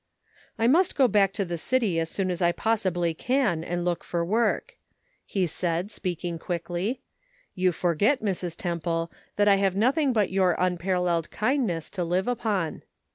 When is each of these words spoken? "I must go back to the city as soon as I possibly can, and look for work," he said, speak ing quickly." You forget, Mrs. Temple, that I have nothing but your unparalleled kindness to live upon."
"I 0.63 0.67
must 0.67 0.95
go 0.95 1.07
back 1.07 1.31
to 1.33 1.45
the 1.45 1.59
city 1.59 1.99
as 1.99 2.09
soon 2.09 2.31
as 2.31 2.41
I 2.41 2.51
possibly 2.53 3.13
can, 3.13 3.63
and 3.63 3.85
look 3.85 4.03
for 4.03 4.25
work," 4.25 4.77
he 5.27 5.45
said, 5.45 5.91
speak 5.91 6.25
ing 6.25 6.39
quickly." 6.39 7.03
You 7.53 7.71
forget, 7.71 8.19
Mrs. 8.23 8.55
Temple, 8.55 9.11
that 9.35 9.47
I 9.47 9.57
have 9.57 9.75
nothing 9.75 10.11
but 10.11 10.31
your 10.31 10.55
unparalleled 10.57 11.29
kindness 11.29 11.87
to 11.91 12.03
live 12.03 12.27
upon." 12.27 12.81